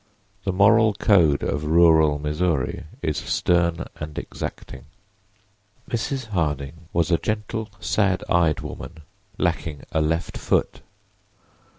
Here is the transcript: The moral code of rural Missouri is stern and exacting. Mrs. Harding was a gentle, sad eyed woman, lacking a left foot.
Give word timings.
The 0.45 0.51
moral 0.51 0.95
code 0.95 1.43
of 1.43 1.63
rural 1.63 2.17
Missouri 2.17 2.85
is 3.03 3.17
stern 3.17 3.85
and 3.97 4.17
exacting. 4.17 4.85
Mrs. 5.87 6.29
Harding 6.29 6.89
was 6.91 7.11
a 7.11 7.19
gentle, 7.19 7.69
sad 7.79 8.23
eyed 8.27 8.61
woman, 8.61 9.03
lacking 9.37 9.83
a 9.91 10.01
left 10.01 10.39
foot. 10.39 10.81